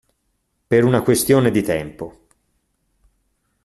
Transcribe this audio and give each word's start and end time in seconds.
Per 0.67 0.83
una 0.83 1.03
questione 1.03 1.51
di 1.51 1.61
tempo. 1.61 2.25